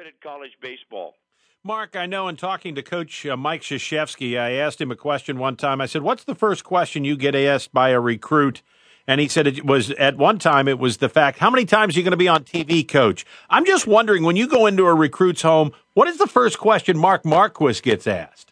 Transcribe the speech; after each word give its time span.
benefited 0.00 0.20
college 0.22 0.52
baseball. 0.60 1.14
Mark, 1.62 1.94
I 1.94 2.06
know 2.06 2.28
in 2.28 2.36
talking 2.36 2.74
to 2.74 2.82
Coach 2.82 3.26
uh, 3.26 3.36
Mike 3.36 3.60
Krzyzewski, 3.60 4.40
I 4.40 4.52
asked 4.52 4.80
him 4.80 4.90
a 4.90 4.96
question 4.96 5.38
one 5.38 5.56
time. 5.56 5.80
I 5.80 5.86
said, 5.86 6.02
What's 6.02 6.24
the 6.24 6.34
first 6.34 6.64
question 6.64 7.04
you 7.04 7.16
get 7.16 7.34
asked 7.34 7.72
by 7.72 7.90
a 7.90 8.00
recruit? 8.00 8.62
And 9.06 9.20
he 9.20 9.28
said 9.28 9.46
it 9.46 9.64
was 9.64 9.90
at 9.92 10.16
one 10.16 10.38
time, 10.38 10.68
it 10.68 10.78
was 10.78 10.98
the 10.98 11.08
fact, 11.08 11.38
How 11.38 11.50
many 11.50 11.66
times 11.66 11.94
are 11.94 11.98
you 11.98 12.04
going 12.04 12.12
to 12.12 12.16
be 12.16 12.28
on 12.28 12.44
TV, 12.44 12.86
coach? 12.86 13.26
I'm 13.50 13.66
just 13.66 13.86
wondering 13.86 14.22
when 14.22 14.36
you 14.36 14.46
go 14.46 14.66
into 14.66 14.86
a 14.86 14.94
recruit's 14.94 15.42
home, 15.42 15.72
what 15.92 16.08
is 16.08 16.16
the 16.16 16.26
first 16.26 16.58
question 16.58 16.96
Mark 16.96 17.26
Marquess 17.26 17.82
gets 17.82 18.06
asked? 18.06 18.49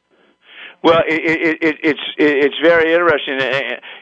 Well, 0.83 1.03
it, 1.09 1.21
it, 1.21 1.59
it, 1.61 1.77
it's 1.83 2.01
it's 2.17 2.55
very 2.63 2.93
interesting. 2.93 3.39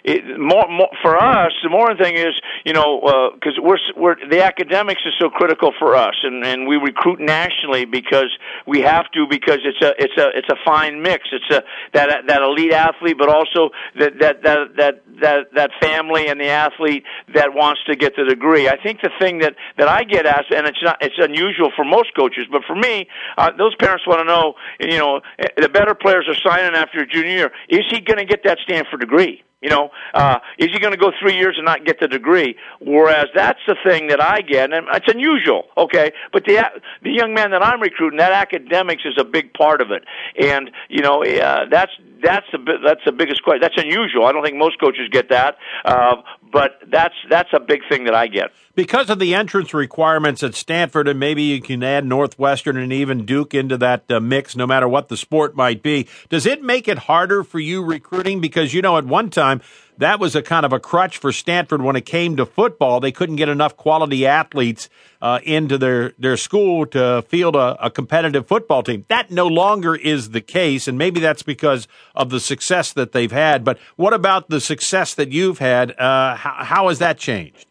It, 0.04 0.38
more, 0.38 0.68
more 0.68 0.90
for 1.00 1.16
us, 1.16 1.52
the 1.62 1.70
more 1.70 1.96
thing 1.96 2.16
is, 2.16 2.38
you 2.66 2.74
know, 2.74 3.32
because 3.32 3.56
uh, 3.58 3.62
we're 3.62 3.78
we're 3.96 4.16
the 4.28 4.44
academics 4.44 5.00
is 5.06 5.14
so 5.18 5.30
critical 5.30 5.72
for 5.78 5.96
us, 5.96 6.14
and 6.22 6.44
and 6.44 6.68
we 6.68 6.76
recruit 6.76 7.18
nationally 7.18 7.86
because 7.86 8.30
we 8.66 8.82
have 8.82 9.10
to 9.12 9.26
because 9.28 9.60
it's 9.64 9.80
a 9.80 9.94
it's 9.98 10.18
a 10.18 10.28
it's 10.36 10.48
a 10.50 10.56
fine 10.66 11.00
mix. 11.00 11.28
It's 11.32 11.50
a 11.50 11.62
that 11.94 12.26
that 12.28 12.42
elite 12.42 12.72
athlete, 12.72 13.16
but 13.18 13.30
also 13.30 13.70
that 13.98 14.18
that 14.20 14.42
that 14.42 14.58
that 14.76 15.02
that 15.22 15.46
that 15.54 15.70
family 15.80 16.28
and 16.28 16.38
the 16.38 16.48
athlete 16.48 17.04
that 17.34 17.54
wants 17.54 17.80
to 17.86 17.96
get 17.96 18.16
the 18.16 18.24
degree. 18.24 18.68
I 18.68 18.76
think 18.82 19.00
the 19.00 19.10
thing 19.18 19.38
that 19.38 19.54
that 19.78 19.88
I 19.88 20.04
get 20.04 20.26
asked, 20.26 20.52
and 20.54 20.66
it's 20.66 20.82
not 20.82 20.98
it's 21.00 21.16
unusual 21.18 21.72
for 21.74 21.86
most 21.86 22.14
coaches, 22.14 22.44
but 22.52 22.62
for 22.66 22.76
me, 22.76 23.08
uh, 23.38 23.50
those 23.56 23.74
parents 23.76 24.06
want 24.06 24.20
to 24.20 24.24
know, 24.24 24.54
you 24.78 24.98
know, 24.98 25.20
the 25.56 25.70
better 25.70 25.94
players 25.94 26.28
are 26.28 26.36
signing 26.46 26.65
after 26.74 27.00
a 27.00 27.06
junior 27.06 27.30
year. 27.30 27.52
Is 27.68 27.84
he 27.90 28.00
going 28.00 28.18
to 28.18 28.24
get 28.24 28.42
that 28.44 28.58
Stanford 28.64 29.00
degree? 29.00 29.42
You 29.62 29.70
know, 29.70 29.88
uh, 30.12 30.38
is 30.58 30.68
he 30.70 30.78
going 30.78 30.92
to 30.92 30.98
go 30.98 31.10
three 31.20 31.34
years 31.34 31.54
and 31.56 31.64
not 31.64 31.86
get 31.86 31.98
the 31.98 32.08
degree? 32.08 32.56
Whereas 32.80 33.26
that's 33.34 33.58
the 33.66 33.74
thing 33.84 34.08
that 34.08 34.22
I 34.22 34.42
get, 34.42 34.70
and 34.72 34.86
it's 34.92 35.08
unusual, 35.08 35.64
okay. 35.78 36.12
But 36.30 36.44
the 36.44 36.62
the 37.02 37.10
young 37.10 37.32
man 37.32 37.52
that 37.52 37.64
I'm 37.64 37.80
recruiting, 37.80 38.18
that 38.18 38.32
academics 38.32 39.02
is 39.06 39.14
a 39.18 39.24
big 39.24 39.54
part 39.54 39.80
of 39.80 39.90
it, 39.90 40.04
and 40.38 40.70
you 40.90 41.00
know 41.00 41.24
uh, 41.24 41.64
that's 41.70 41.92
that's 42.26 42.46
the 42.50 42.58
that's 42.84 43.00
the 43.06 43.12
biggest 43.12 43.42
question. 43.42 43.60
That's 43.60 43.78
unusual. 43.78 44.26
I 44.26 44.32
don't 44.32 44.44
think 44.44 44.56
most 44.56 44.80
coaches 44.80 45.08
get 45.10 45.30
that, 45.30 45.56
uh, 45.84 46.16
but 46.52 46.72
that's 46.90 47.14
that's 47.30 47.50
a 47.52 47.60
big 47.60 47.80
thing 47.88 48.04
that 48.04 48.14
I 48.14 48.26
get 48.26 48.50
because 48.74 49.08
of 49.10 49.18
the 49.18 49.34
entrance 49.34 49.72
requirements 49.72 50.42
at 50.42 50.54
Stanford, 50.54 51.08
and 51.08 51.18
maybe 51.20 51.42
you 51.42 51.60
can 51.62 51.82
add 51.82 52.04
Northwestern 52.04 52.76
and 52.76 52.92
even 52.92 53.24
Duke 53.24 53.54
into 53.54 53.78
that 53.78 54.10
uh, 54.10 54.20
mix, 54.20 54.56
no 54.56 54.66
matter 54.66 54.88
what 54.88 55.08
the 55.08 55.16
sport 55.16 55.56
might 55.56 55.82
be. 55.82 56.08
Does 56.28 56.46
it 56.46 56.62
make 56.62 56.88
it 56.88 56.98
harder 56.98 57.44
for 57.44 57.60
you 57.60 57.84
recruiting? 57.84 58.40
Because 58.40 58.74
you 58.74 58.82
know, 58.82 58.98
at 58.98 59.04
one 59.04 59.30
time 59.30 59.60
that 59.98 60.20
was 60.20 60.34
a 60.34 60.42
kind 60.42 60.66
of 60.66 60.72
a 60.72 60.80
crutch 60.80 61.18
for 61.18 61.32
Stanford 61.32 61.82
when 61.82 61.96
it 61.96 62.06
came 62.06 62.36
to 62.36 62.46
football. 62.46 63.00
They 63.00 63.12
couldn't 63.12 63.36
get 63.36 63.48
enough 63.48 63.76
quality 63.76 64.26
athletes 64.26 64.88
uh, 65.22 65.40
into 65.44 65.78
their, 65.78 66.12
their 66.18 66.36
school 66.36 66.86
to 66.86 67.22
field 67.28 67.56
a, 67.56 67.84
a, 67.84 67.90
competitive 67.90 68.46
football 68.46 68.82
team. 68.82 69.04
That 69.08 69.30
no 69.30 69.46
longer 69.46 69.94
is 69.94 70.30
the 70.30 70.40
case, 70.40 70.86
and 70.86 70.98
maybe 70.98 71.20
that's 71.20 71.42
because 71.42 71.88
of 72.14 72.30
the 72.30 72.40
success 72.40 72.92
that 72.92 73.12
they've 73.12 73.32
had. 73.32 73.64
But 73.64 73.78
what 73.96 74.12
about 74.12 74.50
the 74.50 74.60
success 74.60 75.14
that 75.14 75.32
you've 75.32 75.58
had? 75.58 75.98
Uh, 75.98 76.36
how, 76.36 76.64
how 76.64 76.88
has 76.88 76.98
that 76.98 77.18
changed? 77.18 77.66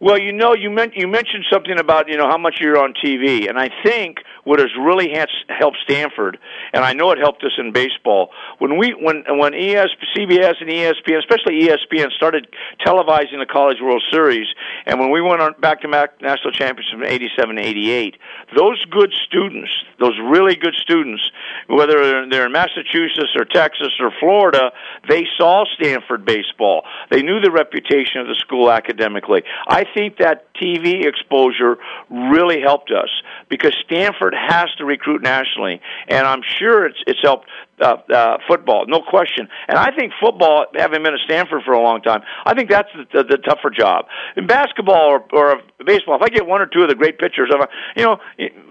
Well, 0.00 0.18
you 0.18 0.32
know, 0.32 0.52
you 0.52 0.68
meant 0.68 0.94
you 0.96 1.06
mentioned 1.06 1.44
something 1.52 1.78
about 1.78 2.08
you 2.08 2.16
know 2.16 2.28
how 2.28 2.36
much 2.36 2.56
you're 2.60 2.76
on 2.76 2.92
TV, 2.92 3.48
and 3.48 3.56
I 3.56 3.70
think 3.84 4.16
what 4.44 4.58
has 4.58 4.70
really 4.78 5.14
helped 5.48 5.78
Stanford, 5.84 6.38
and 6.72 6.84
I 6.84 6.92
know 6.92 7.10
it 7.12 7.18
helped 7.18 7.44
us 7.44 7.52
in 7.58 7.72
baseball 7.72 8.30
when 8.58 8.76
we 8.76 8.90
when 8.90 9.24
when 9.28 9.54
ES, 9.54 9.88
CBS 10.16 10.54
and 10.60 10.68
ESPN, 10.68 11.18
especially 11.18 11.68
ESPN, 11.68 12.10
started 12.12 12.48
televising 12.84 13.38
the 13.38 13.46
College 13.46 13.78
World 13.80 14.02
Series, 14.10 14.46
and 14.86 14.98
when 14.98 15.10
we 15.10 15.20
went 15.20 15.40
on 15.40 15.54
back 15.60 15.82
to 15.82 15.88
national 15.88 16.52
championship 16.52 16.94
in 16.94 17.04
'87 17.04 17.58
'88, 17.58 18.16
those 18.56 18.84
good 18.86 19.12
students, 19.26 19.70
those 20.00 20.18
really 20.22 20.56
good 20.56 20.74
students, 20.74 21.22
whether 21.68 22.28
they're 22.28 22.46
in 22.46 22.52
Massachusetts 22.52 23.34
or 23.36 23.44
Texas 23.44 23.92
or 24.00 24.12
Florida, 24.18 24.72
they 25.08 25.24
saw 25.38 25.64
Stanford 25.78 26.24
baseball. 26.24 26.82
They 27.10 27.22
knew 27.22 27.40
the 27.40 27.50
reputation 27.50 28.20
of 28.20 28.26
the 28.26 28.34
school 28.34 28.70
academically. 28.70 29.42
I 29.68 29.84
think 29.94 30.18
that 30.18 30.51
TV 30.62 31.04
exposure 31.06 31.78
really 32.10 32.60
helped 32.60 32.90
us 32.90 33.10
because 33.48 33.74
Stanford 33.84 34.34
has 34.34 34.66
to 34.78 34.84
recruit 34.84 35.22
nationally, 35.22 35.80
and 36.08 36.26
I'm 36.26 36.42
sure 36.58 36.86
it's 36.86 36.98
it's 37.06 37.20
helped 37.22 37.48
uh, 37.82 37.96
uh, 38.14 38.38
football, 38.46 38.84
no 38.86 39.02
question. 39.02 39.48
And 39.66 39.76
I 39.76 39.90
think 39.96 40.12
football, 40.20 40.66
having 40.74 41.02
been 41.02 41.14
at 41.14 41.20
Stanford 41.24 41.62
for 41.64 41.72
a 41.72 41.82
long 41.82 42.00
time, 42.00 42.22
I 42.46 42.54
think 42.54 42.70
that's 42.70 42.88
the, 42.94 43.22
the, 43.22 43.24
the 43.24 43.38
tougher 43.38 43.70
job. 43.70 44.06
In 44.36 44.46
basketball 44.46 45.08
or, 45.08 45.24
or 45.32 45.60
baseball, 45.84 46.16
if 46.16 46.22
I 46.22 46.28
get 46.28 46.46
one 46.46 46.60
or 46.60 46.66
two 46.66 46.82
of 46.82 46.88
the 46.88 46.94
great 46.94 47.18
pitchers, 47.18 47.50
I'm, 47.52 47.66
you 47.96 48.04
know, 48.04 48.18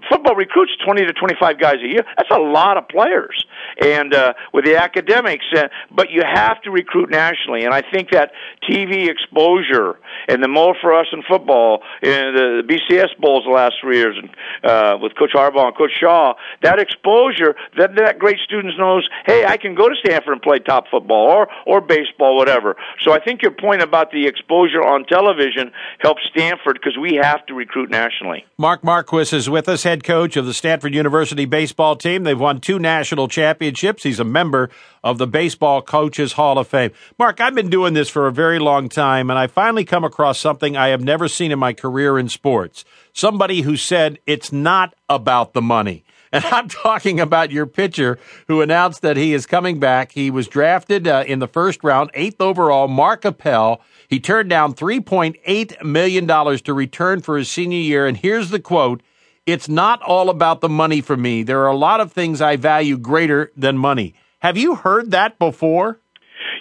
football 0.08 0.34
recruits 0.34 0.72
20 0.84 1.04
to 1.04 1.12
25 1.12 1.60
guys 1.60 1.76
a 1.84 1.88
year. 1.88 2.04
That's 2.16 2.30
a 2.30 2.38
lot 2.38 2.78
of 2.78 2.88
players. 2.88 3.44
And 3.80 4.14
uh, 4.14 4.32
with 4.54 4.64
the 4.64 4.76
academics, 4.76 5.44
uh, 5.54 5.68
but 5.90 6.10
you 6.10 6.22
have 6.24 6.62
to 6.62 6.70
recruit 6.70 7.10
nationally. 7.10 7.64
And 7.64 7.74
I 7.74 7.82
think 7.82 8.12
that 8.12 8.32
TV 8.68 9.10
exposure 9.10 9.98
and 10.28 10.42
the 10.42 10.48
more 10.48 10.74
for 10.80 10.94
us 10.94 11.06
in 11.12 11.22
football, 11.28 11.82
in 12.02 12.34
the, 12.34 12.62
BCS 12.62 13.18
bowls 13.20 13.44
the 13.44 13.50
last 13.50 13.74
three 13.80 13.98
years, 13.98 14.16
uh, 14.64 14.96
with 15.00 15.12
Coach 15.18 15.32
Harbaugh 15.34 15.66
and 15.66 15.76
Coach 15.76 15.90
Shaw, 15.98 16.34
that 16.62 16.78
exposure 16.78 17.54
that 17.76 17.96
that 17.96 18.18
great 18.18 18.38
students 18.38 18.78
knows 18.78 18.92
knows, 18.92 19.08
hey, 19.26 19.44
I 19.44 19.56
can 19.56 19.74
go 19.74 19.88
to 19.88 19.94
Stanford 20.04 20.32
and 20.32 20.42
play 20.42 20.58
top 20.58 20.84
football 20.90 21.28
or 21.28 21.48
or 21.66 21.80
baseball, 21.80 22.36
whatever. 22.36 22.76
So 23.00 23.12
I 23.12 23.20
think 23.20 23.42
your 23.42 23.52
point 23.52 23.82
about 23.82 24.10
the 24.10 24.26
exposure 24.26 24.82
on 24.82 25.04
television 25.04 25.72
helps 26.00 26.22
Stanford 26.30 26.74
because 26.74 26.98
we 26.98 27.18
have 27.22 27.44
to 27.46 27.54
recruit 27.54 27.90
nationally. 27.90 28.44
Mark 28.58 28.82
Marquess 28.84 29.32
is 29.32 29.48
with 29.48 29.68
us, 29.68 29.82
head 29.82 30.04
coach 30.04 30.36
of 30.36 30.46
the 30.46 30.54
Stanford 30.54 30.94
University 30.94 31.44
baseball 31.44 31.96
team. 31.96 32.24
They've 32.24 32.38
won 32.38 32.60
two 32.60 32.78
national 32.78 33.28
championships. 33.28 34.02
He's 34.02 34.20
a 34.20 34.24
member 34.24 34.70
of 35.04 35.18
the 35.18 35.26
Baseball 35.26 35.82
Coaches 35.82 36.34
Hall 36.34 36.58
of 36.58 36.68
Fame. 36.68 36.92
Mark, 37.18 37.40
I've 37.40 37.54
been 37.54 37.70
doing 37.70 37.94
this 37.94 38.08
for 38.08 38.26
a 38.26 38.32
very 38.32 38.58
long 38.58 38.88
time, 38.88 39.30
and 39.30 39.38
I 39.38 39.46
finally 39.46 39.84
come 39.84 40.04
across 40.04 40.11
something 40.34 40.76
I 40.76 40.88
have 40.88 41.02
never 41.02 41.28
seen 41.28 41.52
in 41.52 41.58
my 41.58 41.72
career 41.72 42.18
in 42.18 42.28
sports. 42.28 42.84
Somebody 43.12 43.62
who 43.62 43.76
said 43.76 44.18
it's 44.26 44.52
not 44.52 44.94
about 45.08 45.52
the 45.52 45.62
money. 45.62 46.04
And 46.34 46.46
I'm 46.46 46.66
talking 46.66 47.20
about 47.20 47.50
your 47.50 47.66
pitcher 47.66 48.18
who 48.48 48.62
announced 48.62 49.02
that 49.02 49.18
he 49.18 49.34
is 49.34 49.44
coming 49.44 49.78
back. 49.78 50.12
He 50.12 50.30
was 50.30 50.48
drafted 50.48 51.06
uh, 51.06 51.24
in 51.26 51.40
the 51.40 51.46
first 51.46 51.84
round, 51.84 52.10
eighth 52.14 52.40
overall, 52.40 52.88
Mark 52.88 53.26
Appel. 53.26 53.82
He 54.08 54.18
turned 54.18 54.48
down 54.48 54.72
$3.8 54.72 55.84
million 55.84 56.26
to 56.26 56.72
return 56.72 57.20
for 57.20 57.36
his 57.36 57.50
senior 57.50 57.76
year. 57.76 58.06
And 58.06 58.16
here's 58.16 58.48
the 58.48 58.60
quote 58.60 59.02
It's 59.44 59.68
not 59.68 60.00
all 60.00 60.30
about 60.30 60.62
the 60.62 60.70
money 60.70 61.02
for 61.02 61.18
me. 61.18 61.42
There 61.42 61.60
are 61.60 61.70
a 61.70 61.76
lot 61.76 62.00
of 62.00 62.12
things 62.12 62.40
I 62.40 62.56
value 62.56 62.96
greater 62.96 63.52
than 63.54 63.76
money. 63.76 64.14
Have 64.38 64.56
you 64.56 64.76
heard 64.76 65.10
that 65.10 65.38
before? 65.38 66.00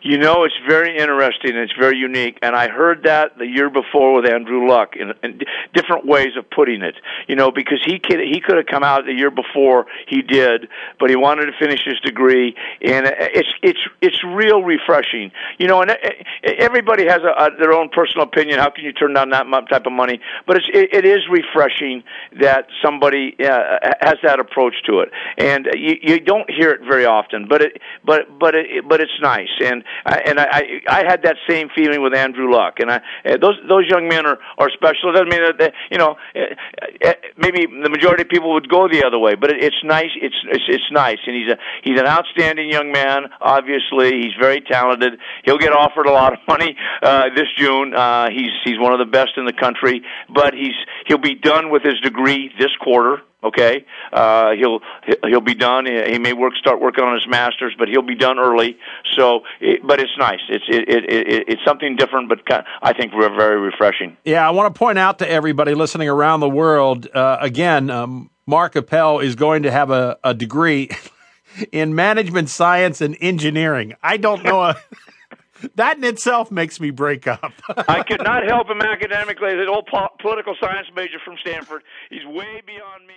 You 0.02 0.18
know, 0.18 0.44
it's 0.44 0.56
very 0.68 0.98
interesting. 0.98 1.52
And 1.52 1.60
it's 1.60 1.74
very 1.80 1.98
unique, 1.98 2.38
and 2.42 2.56
I 2.56 2.70
heard 2.70 3.04
that 3.04 3.38
the 3.38 3.46
year 3.46 3.70
before 3.70 4.14
with 4.14 4.26
Andrew 4.26 4.68
Luck 4.68 4.96
in, 4.96 5.14
in 5.24 5.42
different 5.74 6.06
ways 6.06 6.36
of 6.38 6.50
putting 6.50 6.82
it. 6.82 6.96
You 7.28 7.36
know, 7.36 7.52
because 7.52 7.80
he 7.86 8.00
could 8.00 8.20
he 8.20 8.42
could 8.42 8.58
have 8.58 8.66
come 8.66 8.84
out 8.84 9.06
the 9.06 9.14
year 9.14 9.32
before 9.32 9.86
he 10.08 10.22
did, 10.22 10.68
but 11.00 11.10
he 11.10 11.16
wanted 11.16 11.46
to 11.46 11.54
finish 11.60 11.84
his 11.86 12.00
degree, 12.00 12.56
and 12.82 13.06
it's 13.08 13.50
it's 13.62 13.80
it's 14.02 14.24
real 14.24 14.64
refreshing. 14.64 15.32
You 15.60 15.68
know, 15.68 15.82
and 15.82 15.92
everybody 16.44 17.08
has 17.08 17.20
a, 17.22 17.46
a, 17.46 17.58
their 17.58 17.74
own 17.74 17.90
personal 17.90 18.26
opinion. 18.26 18.60
How 18.60 18.70
can 18.70 18.84
you 18.84 18.94
turn 18.94 19.14
down 19.14 19.30
that 19.30 19.46
type 19.70 19.86
of 19.86 19.94
money? 19.94 20.20
But 20.48 20.58
it's 20.58 20.68
it, 20.74 20.94
it 20.94 21.06
is 21.06 21.22
refreshing 21.30 22.04
that 22.40 22.68
somebody 22.84 23.36
uh, 23.40 23.80
has 24.02 24.16
that 24.24 24.40
approach 24.40 24.76
to 24.88 25.00
it, 25.02 25.10
and 25.38 25.68
you 25.76 25.96
you 26.02 26.20
don't 26.20 26.50
hear 26.50 26.72
it 26.72 26.82
very 26.82 27.06
often. 27.06 27.48
But 27.48 27.62
it 27.62 27.82
but 28.04 28.40
but 28.40 28.56
it, 28.56 28.88
but 28.88 29.00
it's 29.00 29.12
nice 29.22 29.50
and 29.64 29.84
I, 30.06 30.22
and 30.26 30.40
I, 30.40 30.82
I 30.88 31.04
had 31.08 31.24
that 31.24 31.38
same 31.48 31.70
feeling 31.76 32.02
with 32.02 32.14
Andrew 32.14 32.52
Luck, 32.52 32.80
and 32.80 32.92
I 32.92 32.98
uh, 33.26 33.38
those 33.42 33.58
those 33.68 33.86
young 33.90 34.08
men 34.08 34.26
are 34.26 34.38
are 34.58 34.70
special. 34.72 35.10
It 35.10 35.14
doesn't 35.14 35.30
mean 35.30 35.44
that 35.44 35.58
they, 35.58 35.72
you 35.92 35.98
know 35.98 36.16
uh, 36.36 37.10
uh, 37.10 37.14
maybe 37.38 37.66
the 37.66 37.90
majority 37.90 38.24
of 38.24 38.30
people 38.30 38.54
would 38.54 38.70
go 38.70 38.88
the 38.88 39.04
other 39.06 39.20
way, 39.20 39.36
but 39.36 39.52
it, 39.52 39.64
it's 39.64 39.82
nice. 39.84 40.12
It's, 40.22 40.36
it's 40.52 40.64
it's 40.68 40.92
nice, 40.92 41.20
and 41.26 41.36
he's 41.36 41.52
a 41.52 41.58
he's 41.84 42.00
an 42.00 42.08
outstanding 42.08 42.70
young 42.70 42.92
man. 42.92 43.26
Obviously, 43.40 44.22
he's 44.22 44.34
very 44.40 44.62
talented. 44.62 45.14
He'll 45.46 45.60
get 45.60 45.74
offered 45.74 46.08
a 46.08 46.12
lot 46.12 46.34
of 46.34 46.40
money 46.48 46.76
uh, 47.02 47.30
this 47.36 47.48
June. 47.58 47.94
Uh, 47.94 48.30
he's 48.30 48.52
he's 48.64 48.80
one 48.80 48.94
of 48.94 49.00
the 49.00 49.12
best 49.12 49.32
in 49.38 49.46
the 49.46 49.54
country, 49.54 50.02
but 50.34 50.54
he's 50.54 50.76
he'll 51.08 51.18
be 51.18 51.36
done 51.36 51.70
with 51.70 51.84
his 51.84 52.00
degree 52.02 52.52
this 52.60 52.72
quarter. 52.82 53.22
Okay, 53.44 53.86
uh, 54.14 54.52
he'll 54.52 54.80
he'll 55.24 55.42
be 55.42 55.56
done. 55.56 55.88
He 55.88 56.20
may 56.20 56.34
work 56.34 56.56
start 56.58 56.80
working 56.80 57.04
on 57.04 57.16
his 57.16 57.28
masters, 57.28 57.74
but 57.78 57.88
he'll 57.88 58.04
be 58.04 58.16
done 58.16 58.38
early. 58.38 58.78
So, 59.18 59.42
it, 59.60 59.82
but 59.86 60.00
it's 60.00 60.16
nice. 60.18 60.42
It's 60.48 60.66
it, 60.68 60.88
it, 60.88 61.10
it 61.10 61.44
it's 61.48 61.62
something 61.66 61.96
different, 61.96 62.30
but 62.30 62.40
I 62.82 62.94
think 62.94 63.14
we're 63.14 63.36
very 63.36 63.60
refreshing. 63.60 64.16
Yeah, 64.24 64.48
I 64.48 64.52
want 64.52 64.74
to 64.74 64.78
point 64.78 65.00
out 65.00 65.20
to 65.20 65.30
everybody 65.30 65.74
listening 65.74 66.08
around 66.08 66.42
the 66.42 66.50
world. 66.50 67.08
Uh, 67.14 67.38
again, 67.42 67.90
um, 67.90 68.30
Mark 68.46 68.76
Appel 68.76 69.20
is 69.20 69.36
going 69.36 69.64
to 69.64 69.72
have 69.72 69.90
a, 69.92 70.18
a 70.24 70.34
degree 70.34 70.90
in 71.72 71.96
management 71.96 72.50
science 72.50 73.02
and 73.02 73.18
engineering. 73.22 73.94
I 74.04 74.18
don't 74.18 74.44
know. 74.44 74.62
A, 74.62 74.76
that 75.76 75.98
in 75.98 76.04
itself 76.04 76.52
makes 76.52 76.80
me 76.80 76.90
break 76.90 77.28
up. 77.28 77.54
I 77.88 78.04
could 78.04 78.24
not 78.24 78.44
help 78.48 78.70
him 78.70 78.82
academically. 78.82 79.52
An 79.52 79.68
old 79.68 79.88
po- 79.88 80.10
political 80.20 80.56
science 80.60 80.88
major 80.96 81.20
from 81.24 81.36
Stanford, 81.42 81.84
he's 82.10 82.26
way 82.26 82.62
beyond 82.66 83.08
me. 83.08 83.14